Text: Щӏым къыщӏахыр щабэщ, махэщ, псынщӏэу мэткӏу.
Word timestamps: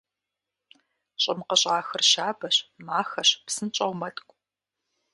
Щӏым 1.21 1.39
къыщӏахыр 1.47 2.03
щабэщ, 2.11 2.57
махэщ, 2.85 3.29
псынщӏэу 3.45 3.93
мэткӏу. 3.99 4.35